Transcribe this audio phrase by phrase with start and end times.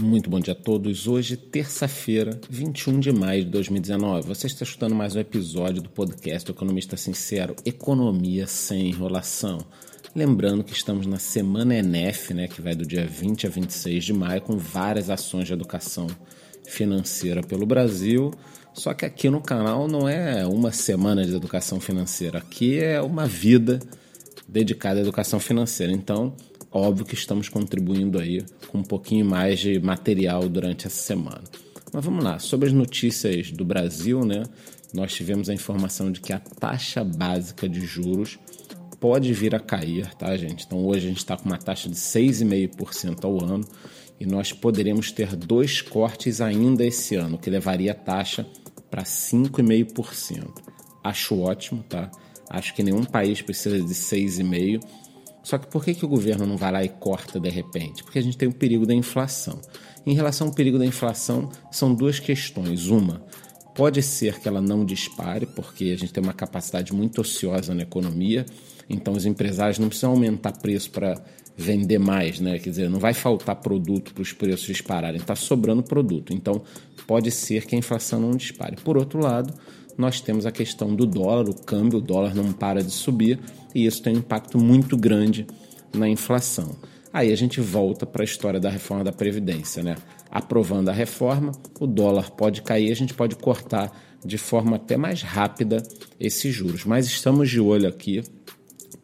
[0.00, 1.06] Muito bom dia a todos.
[1.06, 4.26] Hoje, terça-feira, 21 de maio de 2019.
[4.26, 9.58] Você está escutando mais um episódio do podcast Economista Sincero, Economia sem enrolação.
[10.16, 14.12] Lembrando que estamos na semana ENEF, né, que vai do dia 20 a 26 de
[14.14, 16.06] maio, com várias ações de educação
[16.64, 18.32] financeira pelo Brasil.
[18.72, 23.26] Só que aqui no canal não é uma semana de educação financeira, aqui é uma
[23.26, 23.78] vida
[24.48, 25.92] dedicada à educação financeira.
[25.92, 26.36] Então,
[26.70, 31.42] óbvio que estamos contribuindo aí com um pouquinho mais de material durante essa semana.
[31.92, 34.44] Mas vamos lá, sobre as notícias do Brasil, né?
[34.94, 38.38] Nós tivemos a informação de que a taxa básica de juros
[38.98, 40.64] pode vir a cair, tá, gente?
[40.64, 43.66] Então hoje a gente está com uma taxa de 6,5% ao ano
[44.20, 48.46] e nós poderemos ter dois cortes ainda esse ano, que levaria a taxa
[48.90, 50.48] para 5,5%.
[51.02, 52.10] Acho ótimo, tá?
[52.48, 54.80] Acho que nenhum país precisa de 6,5%.
[55.42, 58.04] Só que por que, que o governo não vai lá e corta de repente?
[58.04, 59.60] Porque a gente tem o perigo da inflação.
[60.06, 62.86] Em relação ao perigo da inflação, são duas questões.
[62.86, 63.24] Uma,
[63.74, 67.82] pode ser que ela não dispare, porque a gente tem uma capacidade muito ociosa na
[67.82, 68.46] economia,
[68.88, 71.20] então os empresários não precisam aumentar preço para
[71.56, 72.58] vender mais, né?
[72.58, 76.32] Quer dizer, não vai faltar produto para os preços dispararem, está sobrando produto.
[76.32, 76.62] Então,
[77.06, 78.76] pode ser que a inflação não dispare.
[78.76, 79.52] Por outro lado,
[79.96, 83.38] nós temos a questão do dólar, o câmbio, o dólar não para de subir
[83.74, 85.46] e isso tem um impacto muito grande
[85.94, 86.76] na inflação.
[87.12, 89.96] Aí a gente volta para a história da reforma da Previdência, né?
[90.30, 93.92] Aprovando a reforma, o dólar pode cair, a gente pode cortar
[94.24, 95.82] de forma até mais rápida
[96.18, 96.86] esses juros.
[96.86, 98.22] Mas estamos de olho aqui,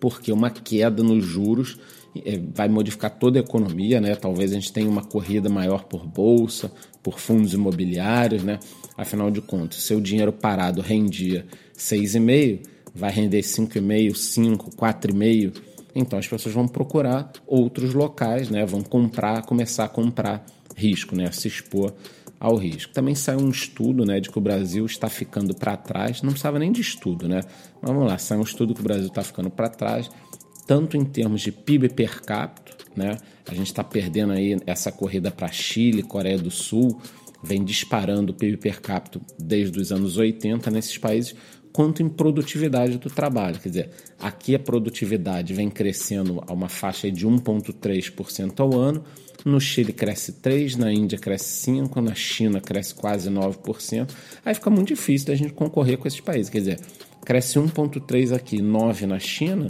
[0.00, 1.78] porque uma queda nos juros
[2.24, 4.14] é, vai modificar toda a economia, né?
[4.14, 8.58] Talvez a gente tenha uma corrida maior por bolsa, por fundos imobiliários, né?
[8.98, 11.46] Afinal de contas, seu dinheiro parado rendia
[11.76, 15.62] 6,5, vai render 5,5, 5, 4,5.
[15.94, 18.66] Então as pessoas vão procurar outros locais, né?
[18.66, 20.44] Vão comprar, começar a comprar
[20.76, 21.30] risco, né?
[21.30, 21.94] Se expor
[22.40, 22.92] ao risco.
[22.92, 26.20] Também saiu um estudo, né, de que o Brasil está ficando para trás.
[26.22, 27.42] Não precisava nem de estudo, né?
[27.80, 30.10] Mas vamos lá, saiu um estudo que o Brasil está ficando para trás
[30.68, 33.16] tanto em termos de PIB per capita, né?
[33.46, 37.00] A gente está perdendo aí essa corrida para Chile, Coreia do Sul,
[37.42, 41.34] vem disparando o PIB per capita desde os anos 80 nesses países,
[41.72, 43.58] quanto em produtividade do trabalho.
[43.60, 49.04] Quer dizer, aqui a produtividade vem crescendo a uma faixa de 1,3% ao ano,
[49.44, 54.10] no Chile cresce 3%, na Índia cresce 5%, na China cresce quase 9%.
[54.44, 56.50] Aí fica muito difícil da gente concorrer com esses países.
[56.50, 56.80] Quer dizer,
[57.24, 59.68] cresce 1,3% aqui, 9% na China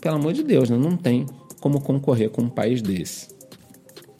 [0.00, 0.76] pelo amor de Deus, né?
[0.76, 1.26] não tem
[1.60, 3.37] como concorrer com um país desse.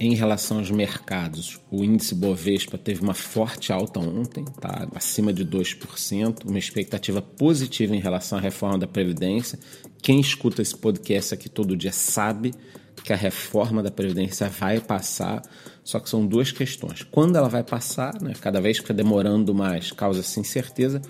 [0.00, 5.44] Em relação aos mercados, o índice Bovespa teve uma forte alta ontem, tá acima de
[5.44, 9.58] 2%, uma expectativa positiva em relação à reforma da Previdência.
[10.00, 12.54] Quem escuta esse podcast aqui todo dia sabe
[13.02, 15.42] que a reforma da Previdência vai passar,
[15.82, 17.02] só que são duas questões.
[17.02, 21.02] Quando ela vai passar, né, cada vez fica demorando mais, causa-se incerteza,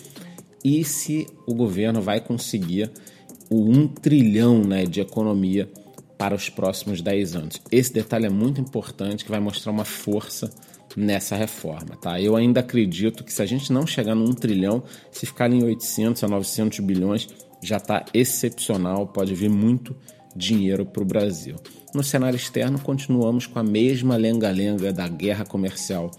[0.65, 2.91] e se o governo vai conseguir
[3.50, 5.70] o 1 trilhão né, de economia
[6.18, 7.62] para os próximos 10 anos.
[7.70, 10.50] Esse detalhe é muito importante que vai mostrar uma força
[10.96, 11.96] nessa reforma.
[11.96, 12.20] Tá?
[12.20, 15.62] Eu ainda acredito que se a gente não chegar no 1 trilhão, se ficar em
[15.62, 17.28] 800 a 900 bilhões,
[17.62, 19.96] já está excepcional, pode vir muito
[20.34, 21.56] dinheiro para o Brasil.
[21.94, 26.10] No cenário externo, continuamos com a mesma lenga-lenga da guerra comercial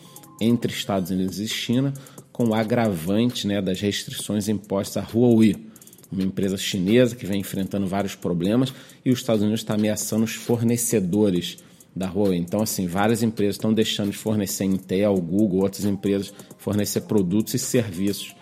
[0.42, 1.94] entre Estados Unidos e China,
[2.32, 5.69] com o agravante né, das restrições impostas à Huawei
[6.12, 8.74] uma empresa chinesa que vem enfrentando vários problemas
[9.06, 11.58] e os Estados Unidos está ameaçando os fornecedores
[11.96, 12.40] da Huawei.
[12.40, 17.60] Então, assim, várias empresas estão deixando de fornecer Intel, Google, outras empresas fornecer produtos e
[17.60, 18.36] serviços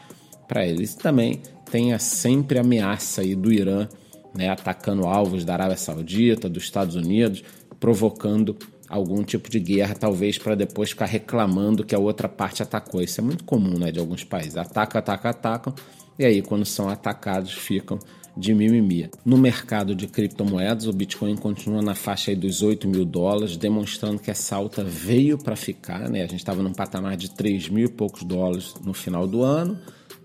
[0.47, 0.93] para eles.
[0.93, 3.87] E também tem a sempre ameaça aí do Irã,
[4.33, 7.43] né, atacando alvos da Arábia Saudita, dos Estados Unidos,
[7.79, 8.55] provocando
[8.87, 13.01] algum tipo de guerra, talvez para depois ficar reclamando que a outra parte atacou.
[13.01, 14.57] Isso é muito comum, né, de alguns países.
[14.57, 15.73] Ataca, ataca, atacam
[16.19, 17.99] e aí, quando são atacados, ficam
[18.35, 19.09] de mimimi.
[19.23, 24.31] No mercado de criptomoedas, o Bitcoin continua na faixa dos 8 mil dólares, demonstrando que
[24.31, 26.09] essa alta veio para ficar.
[26.09, 26.23] Né?
[26.23, 29.77] A gente estava num patamar de 3 mil e poucos dólares no final do ano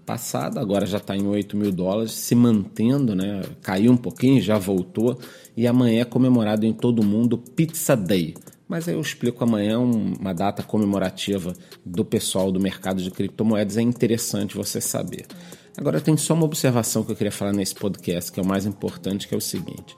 [0.04, 3.42] passado, agora já está em 8 mil dólares, se mantendo, né?
[3.62, 5.16] caiu um pouquinho, já voltou,
[5.56, 8.34] e amanhã é comemorado em todo mundo Pizza Day.
[8.72, 11.52] Mas eu explico amanhã uma data comemorativa
[11.84, 15.26] do pessoal do mercado de criptomoedas, é interessante você saber.
[15.76, 18.64] Agora tem só uma observação que eu queria falar nesse podcast, que é o mais
[18.64, 19.94] importante, que é o seguinte.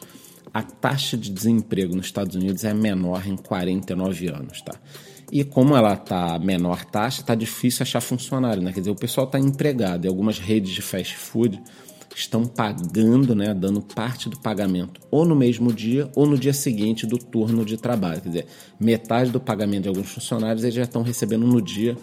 [0.53, 4.75] A taxa de desemprego nos Estados Unidos é menor em 49 anos, tá?
[5.31, 8.73] E como ela tá menor taxa, tá difícil achar funcionário, né?
[8.73, 11.63] Quer dizer, o pessoal tá empregado e algumas redes de fast food
[12.15, 17.07] estão pagando, né, dando parte do pagamento ou no mesmo dia ou no dia seguinte
[17.07, 18.21] do turno de trabalho.
[18.21, 18.47] Quer dizer,
[18.79, 21.97] metade do pagamento de alguns funcionários eles já estão recebendo no dia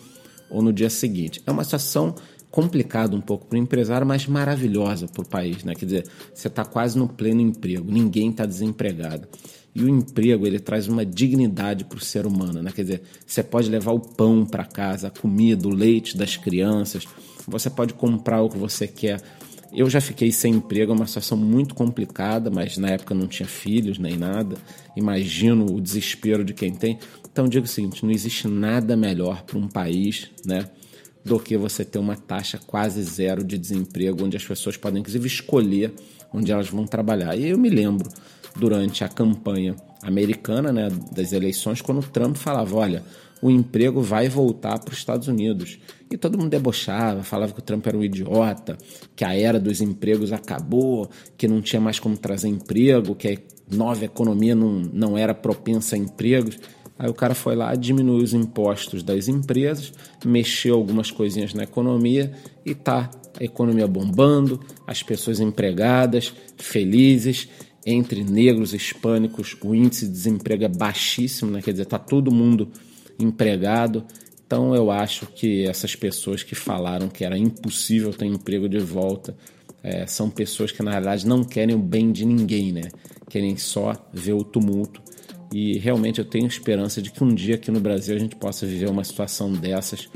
[0.50, 1.42] ou no dia seguinte.
[1.46, 2.16] É uma situação
[2.52, 5.64] complicada um pouco para o empresário, mas maravilhosa para o país.
[5.64, 5.74] Né?
[5.74, 9.28] Quer dizer, você está quase no pleno emprego, ninguém está desempregado.
[9.74, 12.62] E o emprego ele traz uma dignidade para o ser humano.
[12.62, 12.72] Né?
[12.76, 17.08] Quer dizer, você pode levar o pão para casa, a comida, o leite das crianças,
[17.48, 19.22] você pode comprar o que você quer
[19.74, 23.48] eu já fiquei sem emprego, é uma situação muito complicada, mas na época não tinha
[23.48, 24.58] filhos nem nada.
[24.96, 27.00] Imagino o desespero de quem tem.
[27.32, 30.70] Então digo o seguinte: não existe nada melhor para um país, né?
[31.24, 35.28] Do que você ter uma taxa quase zero de desemprego, onde as pessoas podem, inclusive,
[35.28, 35.94] escolher
[36.34, 37.38] onde elas vão trabalhar.
[37.38, 38.10] E eu me lembro,
[38.56, 43.04] durante a campanha americana, né, das eleições, quando o Trump falava: olha,
[43.42, 45.80] o emprego vai voltar para os Estados Unidos.
[46.10, 48.78] E todo mundo debochava, falava que o Trump era um idiota,
[49.16, 53.38] que a era dos empregos acabou, que não tinha mais como trazer emprego, que a
[53.76, 56.60] nova economia não, não era propensa a empregos.
[57.00, 59.92] Aí o cara foi lá, diminuiu os impostos das empresas,
[60.24, 62.32] mexeu algumas coisinhas na economia
[62.64, 63.10] e tá
[63.40, 67.48] a economia bombando, as pessoas empregadas, felizes,
[67.86, 71.62] entre negros e hispânicos, o índice de desemprego é baixíssimo, né?
[71.62, 72.70] quer dizer, tá todo mundo
[73.24, 74.06] empregado.
[74.46, 79.36] Então eu acho que essas pessoas que falaram que era impossível ter emprego de volta
[79.84, 82.90] é, são pessoas que na verdade não querem o bem de ninguém, né?
[83.30, 85.02] Querem só ver o tumulto.
[85.54, 88.66] E realmente eu tenho esperança de que um dia aqui no Brasil a gente possa
[88.66, 90.10] viver uma situação dessas,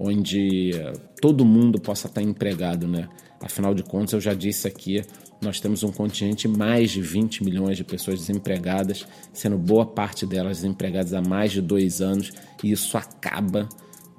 [0.00, 3.06] onde é, todo mundo possa estar empregado, né?
[3.38, 5.02] Afinal de contas, eu já disse aqui,
[5.42, 10.24] nós temos um contingente de mais de 20 milhões de pessoas desempregadas, sendo boa parte
[10.26, 12.32] delas desempregadas há mais de dois anos,
[12.64, 13.68] e isso acaba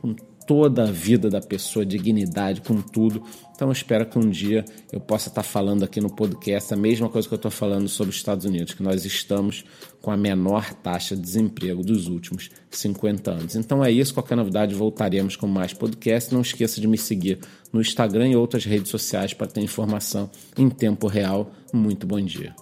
[0.01, 0.15] com
[0.51, 3.23] toda a vida da pessoa, dignidade, com tudo.
[3.55, 7.25] Então espero que um dia eu possa estar falando aqui no podcast a mesma coisa
[7.25, 9.63] que eu estou falando sobre os Estados Unidos, que nós estamos
[10.01, 13.55] com a menor taxa de desemprego dos últimos 50 anos.
[13.55, 16.33] Então é isso, qualquer novidade voltaremos com mais podcast.
[16.33, 17.39] Não esqueça de me seguir
[17.71, 21.49] no Instagram e outras redes sociais para ter informação em tempo real.
[21.71, 22.53] Muito bom dia.